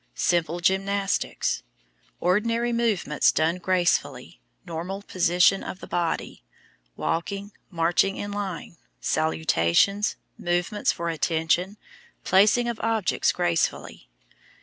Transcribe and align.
Simple 0.15 0.61
gymnastics: 0.61 1.61
Ordinary 2.19 2.73
movements 2.73 3.31
done 3.31 3.57
gracefully, 3.59 4.41
normal 4.65 5.03
position 5.03 5.63
of 5.63 5.79
the 5.79 5.85
body, 5.85 6.43
walking, 6.97 7.51
marching 7.69 8.17
in 8.17 8.31
line, 8.31 8.77
salutations, 8.99 10.15
movements 10.39 10.91
for 10.91 11.09
attention, 11.09 11.77
placing 12.23 12.67
of 12.67 12.79
objects 12.79 13.31
gracefully. 13.31 14.09